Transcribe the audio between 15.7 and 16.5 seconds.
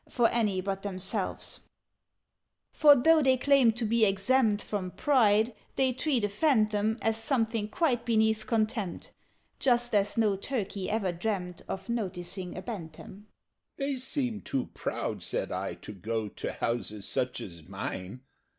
"to go